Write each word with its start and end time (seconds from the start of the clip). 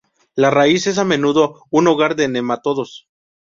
La 0.33 0.49
raíz 0.49 0.87
es 0.87 0.97
a 0.97 1.03
menudo 1.05 1.63
un 1.69 1.87
hogar 1.87 2.15
de 2.15 2.27
nematodos. 2.27 3.07